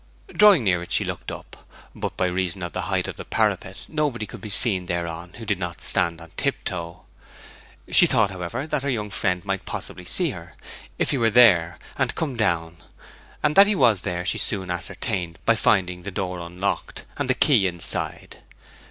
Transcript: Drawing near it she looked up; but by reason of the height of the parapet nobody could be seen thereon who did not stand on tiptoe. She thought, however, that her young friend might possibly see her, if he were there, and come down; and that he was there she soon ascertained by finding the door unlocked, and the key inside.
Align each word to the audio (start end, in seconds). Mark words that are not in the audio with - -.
Drawing 0.33 0.63
near 0.63 0.81
it 0.81 0.91
she 0.91 1.05
looked 1.05 1.31
up; 1.31 1.69
but 1.93 2.17
by 2.17 2.25
reason 2.25 2.63
of 2.63 2.73
the 2.73 2.89
height 2.89 3.07
of 3.07 3.17
the 3.17 3.23
parapet 3.23 3.85
nobody 3.87 4.25
could 4.25 4.41
be 4.41 4.49
seen 4.49 4.87
thereon 4.87 5.33
who 5.35 5.45
did 5.45 5.59
not 5.59 5.79
stand 5.79 6.19
on 6.19 6.31
tiptoe. 6.37 7.05
She 7.91 8.07
thought, 8.07 8.31
however, 8.31 8.65
that 8.65 8.81
her 8.81 8.89
young 8.89 9.11
friend 9.11 9.45
might 9.45 9.67
possibly 9.67 10.05
see 10.05 10.31
her, 10.31 10.55
if 10.97 11.11
he 11.11 11.19
were 11.19 11.29
there, 11.29 11.77
and 11.99 12.15
come 12.15 12.35
down; 12.35 12.77
and 13.43 13.55
that 13.55 13.67
he 13.67 13.75
was 13.75 14.01
there 14.01 14.25
she 14.25 14.39
soon 14.39 14.71
ascertained 14.71 15.37
by 15.45 15.53
finding 15.55 16.01
the 16.01 16.09
door 16.09 16.39
unlocked, 16.39 17.05
and 17.17 17.29
the 17.29 17.35
key 17.35 17.67
inside. 17.67 18.37